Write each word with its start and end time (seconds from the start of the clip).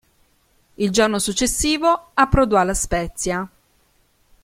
Il 0.77 0.89
giorno 0.89 1.19
successivo 1.19 2.09
approdò 2.15 2.57
a 2.57 2.63
La 2.63 2.73
Spezia. 2.73 3.47